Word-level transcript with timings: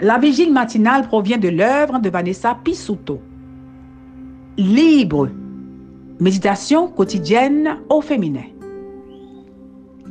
La 0.00 0.18
vigile 0.18 0.52
matinale 0.52 1.06
provient 1.06 1.38
de 1.38 1.48
l'œuvre 1.48 1.98
de 2.00 2.10
Vanessa 2.10 2.54
Pisuto. 2.62 3.18
Libre. 4.58 5.30
Méditation 6.20 6.88
quotidienne 6.88 7.78
au 7.88 8.02
féminin. 8.02 8.44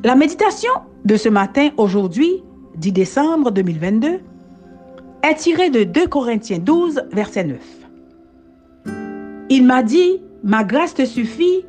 La 0.03 0.15
méditation 0.15 0.71
de 1.03 1.15
ce 1.17 1.29
matin, 1.29 1.69
aujourd'hui, 1.77 2.43
10 2.77 2.91
décembre 2.93 3.51
2022, 3.51 4.21
est 5.21 5.35
tirée 5.35 5.69
de 5.69 5.83
2 5.83 6.07
Corinthiens 6.07 6.59
12, 6.59 7.03
verset 7.11 7.43
9. 7.43 7.59
Il 9.51 9.67
m'a 9.67 9.83
dit, 9.83 10.19
ma 10.43 10.63
grâce 10.63 10.95
te 10.95 11.05
suffit, 11.05 11.63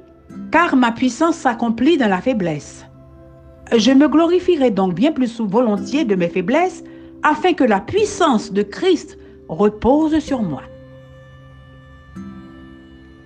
car 0.50 0.74
ma 0.74 0.92
puissance 0.92 1.36
s'accomplit 1.36 1.98
dans 1.98 2.08
la 2.08 2.22
faiblesse. 2.22 2.86
Je 3.76 3.90
me 3.90 4.08
glorifierai 4.08 4.70
donc 4.70 4.94
bien 4.94 5.12
plus 5.12 5.38
volontiers 5.38 6.06
de 6.06 6.14
mes 6.14 6.28
faiblesses 6.28 6.82
afin 7.26 7.54
que 7.54 7.64
la 7.64 7.80
puissance 7.80 8.52
de 8.52 8.62
Christ 8.62 9.18
repose 9.48 10.20
sur 10.20 10.42
moi. 10.42 10.62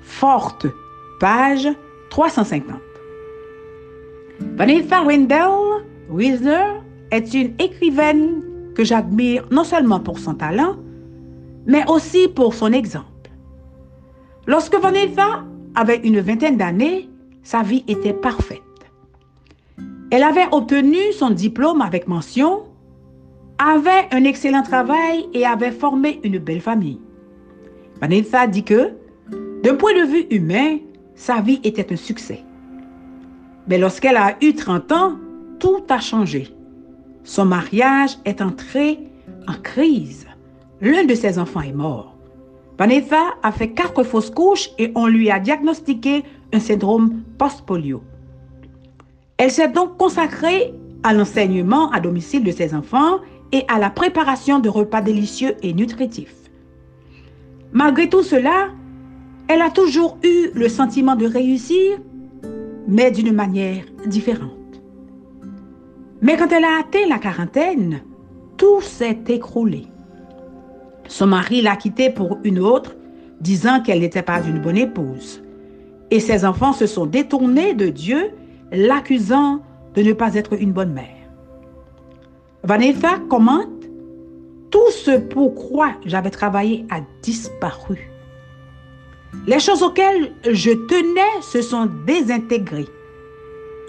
Forte, 0.00 0.66
page 1.20 1.68
350. 2.08 2.80
Vanessa 4.56 5.02
Wendell 5.04 5.84
Wisner 6.08 6.80
est 7.10 7.34
une 7.34 7.54
écrivaine 7.58 8.42
que 8.74 8.84
j'admire 8.84 9.46
non 9.50 9.64
seulement 9.64 10.00
pour 10.00 10.18
son 10.18 10.32
talent, 10.32 10.76
mais 11.66 11.84
aussi 11.86 12.26
pour 12.26 12.54
son 12.54 12.72
exemple. 12.72 13.06
Lorsque 14.46 14.76
Vanessa 14.76 15.44
avait 15.74 16.00
une 16.02 16.20
vingtaine 16.20 16.56
d'années, 16.56 17.10
sa 17.42 17.62
vie 17.62 17.84
était 17.86 18.14
parfaite. 18.14 18.62
Elle 20.10 20.22
avait 20.22 20.48
obtenu 20.52 21.12
son 21.12 21.30
diplôme 21.30 21.82
avec 21.82 22.08
mention 22.08 22.69
avait 23.60 24.08
un 24.10 24.24
excellent 24.24 24.62
travail 24.62 25.28
et 25.34 25.44
avait 25.44 25.70
formé 25.70 26.18
une 26.24 26.38
belle 26.38 26.62
famille. 26.62 26.98
Vanessa 28.00 28.46
dit 28.46 28.64
que, 28.64 28.92
d'un 29.62 29.74
point 29.74 29.92
de 29.92 30.06
vue 30.06 30.26
humain, 30.30 30.78
sa 31.14 31.42
vie 31.42 31.60
était 31.62 31.92
un 31.92 31.96
succès. 31.96 32.42
Mais 33.68 33.76
lorsqu'elle 33.76 34.16
a 34.16 34.36
eu 34.40 34.54
30 34.54 34.92
ans, 34.92 35.12
tout 35.58 35.84
a 35.90 36.00
changé. 36.00 36.48
Son 37.22 37.44
mariage 37.44 38.16
est 38.24 38.40
entré 38.40 38.98
en 39.46 39.52
crise. 39.62 40.26
L'un 40.80 41.04
de 41.04 41.14
ses 41.14 41.38
enfants 41.38 41.60
est 41.60 41.74
mort. 41.74 42.16
Vanessa 42.78 43.34
a 43.42 43.52
fait 43.52 43.72
quatre 43.72 44.02
fausses 44.04 44.30
couches 44.30 44.70
et 44.78 44.90
on 44.94 45.06
lui 45.06 45.30
a 45.30 45.38
diagnostiqué 45.38 46.24
un 46.54 46.60
syndrome 46.60 47.22
post-polio. 47.36 48.02
Elle 49.36 49.50
s'est 49.50 49.68
donc 49.68 49.98
consacrée 49.98 50.72
à 51.02 51.12
l'enseignement 51.12 51.90
à 51.90 52.00
domicile 52.00 52.42
de 52.42 52.50
ses 52.50 52.74
enfants 52.74 53.20
et 53.52 53.64
à 53.68 53.78
la 53.78 53.90
préparation 53.90 54.58
de 54.58 54.68
repas 54.68 55.00
délicieux 55.00 55.56
et 55.62 55.72
nutritifs. 55.72 56.34
Malgré 57.72 58.08
tout 58.08 58.22
cela, 58.22 58.68
elle 59.48 59.62
a 59.62 59.70
toujours 59.70 60.18
eu 60.22 60.50
le 60.54 60.68
sentiment 60.68 61.16
de 61.16 61.26
réussir, 61.26 61.98
mais 62.86 63.10
d'une 63.10 63.32
manière 63.32 63.84
différente. 64.06 64.50
Mais 66.22 66.36
quand 66.36 66.52
elle 66.52 66.64
a 66.64 66.80
atteint 66.80 67.08
la 67.08 67.18
quarantaine, 67.18 68.02
tout 68.56 68.80
s'est 68.80 69.20
écroulé. 69.28 69.86
Son 71.08 71.26
mari 71.26 71.62
l'a 71.62 71.76
quittée 71.76 72.10
pour 72.10 72.38
une 72.44 72.58
autre, 72.58 72.94
disant 73.40 73.80
qu'elle 73.80 74.00
n'était 74.00 74.22
pas 74.22 74.42
une 74.42 74.60
bonne 74.60 74.76
épouse. 74.76 75.42
Et 76.10 76.20
ses 76.20 76.44
enfants 76.44 76.72
se 76.72 76.86
sont 76.86 77.06
détournés 77.06 77.74
de 77.74 77.88
Dieu, 77.88 78.30
l'accusant 78.70 79.60
de 79.94 80.02
ne 80.02 80.12
pas 80.12 80.34
être 80.34 80.52
une 80.60 80.72
bonne 80.72 80.92
mère. 80.92 81.19
Vanessa 82.62 83.18
commente 83.30 83.88
Tout 84.70 84.90
ce 84.90 85.18
pourquoi 85.18 85.94
j'avais 86.04 86.30
travaillé 86.30 86.84
a 86.90 87.00
disparu? 87.22 88.10
Les 89.46 89.60
choses 89.60 89.82
auxquelles 89.82 90.32
je 90.44 90.70
tenais 90.70 91.40
se 91.40 91.62
sont 91.62 91.88
désintégrées. 92.06 92.88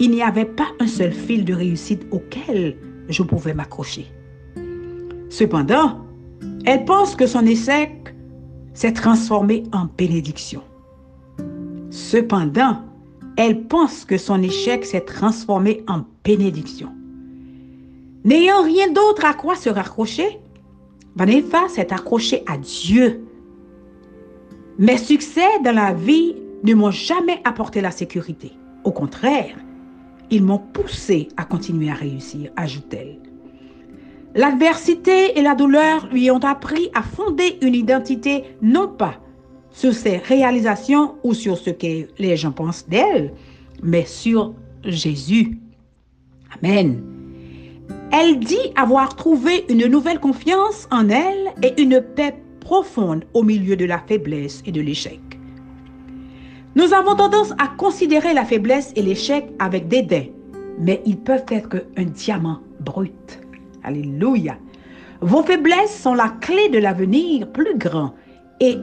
Il 0.00 0.10
n'y 0.10 0.22
avait 0.22 0.46
pas 0.46 0.68
un 0.80 0.86
seul 0.86 1.12
fil 1.12 1.44
de 1.44 1.52
réussite 1.52 2.06
auquel 2.10 2.78
je 3.08 3.22
pouvais 3.22 3.52
m'accrocher. 3.52 4.06
Cependant, 5.28 5.98
elle 6.64 6.86
pense 6.86 7.14
que 7.14 7.26
son 7.26 7.44
échec 7.44 8.14
s'est 8.72 8.94
transformé 8.94 9.64
en 9.72 9.86
bénédiction. 9.98 10.62
Cependant, 11.90 12.78
elle 13.36 13.64
pense 13.64 14.06
que 14.06 14.16
son 14.16 14.42
échec 14.42 14.86
s'est 14.86 15.02
transformé 15.02 15.84
en 15.88 16.04
bénédiction. 16.24 16.90
N'ayant 18.24 18.62
rien 18.62 18.90
d'autre 18.92 19.24
à 19.24 19.34
quoi 19.34 19.56
se 19.56 19.68
raccrocher, 19.68 20.38
Vanessa 21.16 21.68
s'est 21.68 21.92
accrochée 21.92 22.42
à 22.46 22.56
Dieu. 22.56 23.24
Mes 24.78 24.98
succès 24.98 25.60
dans 25.64 25.74
la 25.74 25.92
vie 25.92 26.36
ne 26.62 26.74
m'ont 26.74 26.90
jamais 26.90 27.40
apporté 27.44 27.80
la 27.80 27.90
sécurité. 27.90 28.52
Au 28.84 28.92
contraire, 28.92 29.56
ils 30.30 30.42
m'ont 30.42 30.58
poussé 30.58 31.28
à 31.36 31.44
continuer 31.44 31.90
à 31.90 31.94
réussir, 31.94 32.50
ajoute-t-elle. 32.56 33.18
L'adversité 34.34 35.38
et 35.38 35.42
la 35.42 35.54
douleur 35.54 36.08
lui 36.10 36.30
ont 36.30 36.38
appris 36.38 36.90
à 36.94 37.02
fonder 37.02 37.58
une 37.60 37.74
identité 37.74 38.44
non 38.62 38.88
pas 38.88 39.20
sur 39.70 39.92
ses 39.92 40.18
réalisations 40.18 41.16
ou 41.22 41.34
sur 41.34 41.58
ce 41.58 41.70
que 41.70 42.08
les 42.18 42.36
gens 42.36 42.52
pensent 42.52 42.88
d'elle, 42.88 43.34
mais 43.82 44.06
sur 44.06 44.54
Jésus. 44.84 45.58
Amen. 46.62 47.21
Elle 48.14 48.40
dit 48.40 48.72
avoir 48.76 49.16
trouvé 49.16 49.64
une 49.70 49.86
nouvelle 49.86 50.20
confiance 50.20 50.86
en 50.90 51.08
elle 51.08 51.54
et 51.62 51.80
une 51.80 52.02
paix 52.02 52.34
profonde 52.60 53.24
au 53.32 53.42
milieu 53.42 53.74
de 53.74 53.86
la 53.86 53.98
faiblesse 53.98 54.62
et 54.66 54.70
de 54.70 54.82
l'échec. 54.82 55.18
Nous 56.76 56.92
avons 56.92 57.16
tendance 57.16 57.52
à 57.52 57.68
considérer 57.68 58.34
la 58.34 58.44
faiblesse 58.44 58.92
et 58.96 59.02
l'échec 59.02 59.46
avec 59.58 59.88
dédain, 59.88 60.24
mais 60.78 61.00
ils 61.06 61.16
peuvent 61.16 61.46
être 61.48 61.86
un 61.96 62.04
diamant 62.04 62.60
brut. 62.80 63.40
Alléluia. 63.82 64.58
Vos 65.22 65.42
faiblesses 65.42 65.98
sont 65.98 66.14
la 66.14 66.28
clé 66.42 66.68
de 66.68 66.78
l'avenir 66.78 67.50
plus 67.50 67.78
grand 67.78 68.14
et 68.60 68.76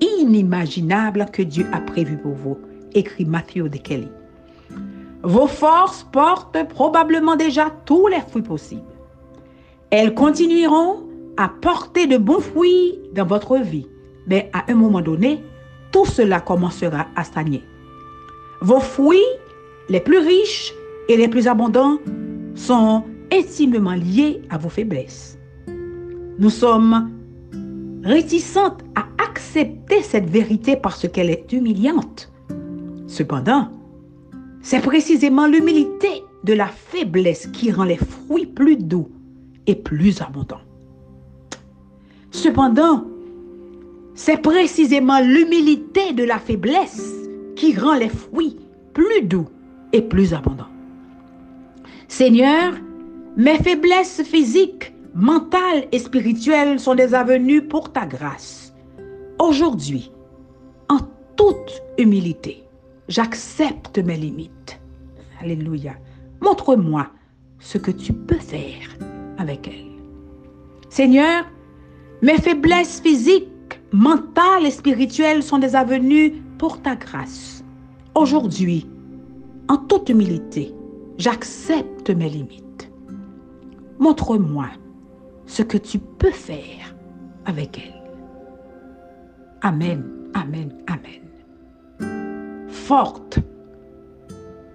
inimaginable 0.00 1.26
que 1.30 1.42
Dieu 1.42 1.66
a 1.72 1.82
prévu 1.82 2.16
pour 2.16 2.32
vous, 2.32 2.56
écrit 2.94 3.26
Matthew 3.26 3.68
de 3.68 3.76
Kelly. 3.76 4.08
Vos 5.22 5.46
forces 5.46 6.06
portent 6.12 6.68
probablement 6.68 7.36
déjà 7.36 7.70
tous 7.84 8.06
les 8.06 8.20
fruits 8.20 8.42
possibles. 8.42 8.82
Elles 9.90 10.14
continueront 10.14 11.02
à 11.36 11.48
porter 11.48 12.06
de 12.06 12.16
bons 12.16 12.40
fruits 12.40 12.98
dans 13.14 13.26
votre 13.26 13.58
vie, 13.58 13.86
mais 14.26 14.50
à 14.52 14.70
un 14.70 14.74
moment 14.74 15.00
donné, 15.00 15.42
tout 15.92 16.06
cela 16.06 16.40
commencera 16.40 17.06
à 17.16 17.24
stagner. 17.24 17.62
Vos 18.62 18.80
fruits 18.80 19.18
les 19.88 20.00
plus 20.00 20.18
riches 20.18 20.72
et 21.08 21.16
les 21.16 21.28
plus 21.28 21.48
abondants 21.48 21.98
sont 22.54 23.04
intimement 23.32 23.94
liés 23.94 24.42
à 24.50 24.58
vos 24.58 24.68
faiblesses. 24.68 25.38
Nous 26.38 26.50
sommes 26.50 27.10
réticentes 28.04 28.82
à 28.94 29.04
accepter 29.22 30.02
cette 30.02 30.30
vérité 30.30 30.76
parce 30.76 31.06
qu'elle 31.08 31.30
est 31.30 31.52
humiliante. 31.52 32.32
Cependant, 33.06 33.68
c'est 34.62 34.80
précisément 34.80 35.46
l'humilité 35.46 36.22
de 36.44 36.52
la 36.52 36.66
faiblesse 36.66 37.46
qui 37.48 37.70
rend 37.72 37.84
les 37.84 37.96
fruits 37.96 38.46
plus 38.46 38.76
doux 38.76 39.08
et 39.66 39.74
plus 39.74 40.20
abondants. 40.20 40.60
Cependant, 42.30 43.04
c'est 44.14 44.40
précisément 44.40 45.20
l'humilité 45.20 46.12
de 46.12 46.24
la 46.24 46.38
faiblesse 46.38 47.14
qui 47.56 47.76
rend 47.76 47.94
les 47.94 48.08
fruits 48.08 48.56
plus 48.92 49.22
doux 49.22 49.48
et 49.92 50.02
plus 50.02 50.34
abondants. 50.34 50.68
Seigneur, 52.08 52.74
mes 53.36 53.58
faiblesses 53.58 54.22
physiques, 54.22 54.92
mentales 55.14 55.86
et 55.92 55.98
spirituelles 55.98 56.78
sont 56.80 56.94
des 56.94 57.14
avenues 57.14 57.62
pour 57.62 57.92
ta 57.92 58.06
grâce. 58.06 58.72
Aujourd'hui, 59.38 60.10
en 60.88 60.98
toute 61.36 61.82
humilité, 61.98 62.64
J'accepte 63.10 63.98
mes 63.98 64.16
limites. 64.16 64.80
Alléluia. 65.40 65.94
Montre-moi 66.40 67.08
ce 67.58 67.76
que 67.76 67.90
tu 67.90 68.12
peux 68.12 68.38
faire 68.38 68.88
avec 69.36 69.66
elles. 69.66 69.98
Seigneur, 70.90 71.44
mes 72.22 72.38
faiblesses 72.38 73.00
physiques, 73.00 73.80
mentales 73.90 74.64
et 74.64 74.70
spirituelles 74.70 75.42
sont 75.42 75.58
des 75.58 75.74
avenues 75.74 76.40
pour 76.56 76.80
ta 76.82 76.94
grâce. 76.94 77.64
Aujourd'hui, 78.14 78.88
en 79.68 79.76
toute 79.76 80.08
humilité, 80.08 80.72
j'accepte 81.18 82.10
mes 82.10 82.28
limites. 82.28 82.92
Montre-moi 83.98 84.68
ce 85.46 85.62
que 85.62 85.78
tu 85.78 85.98
peux 85.98 86.30
faire 86.30 86.94
avec 87.44 87.76
elles. 87.76 88.12
Amen, 89.62 90.08
amen, 90.32 90.72
amen 90.86 90.99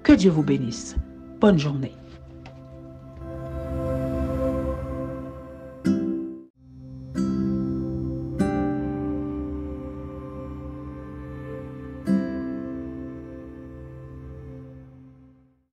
Que 0.03 0.13
Dieu 0.13 0.31
vous 0.31 0.41
bénisse. 0.41 0.95
Bonne 1.41 1.59
journée. 1.59 1.91